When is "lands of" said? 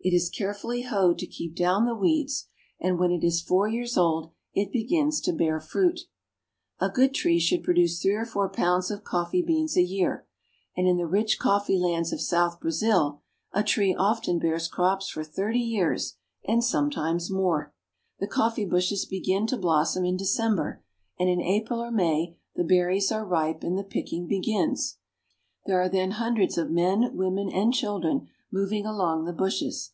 11.78-12.22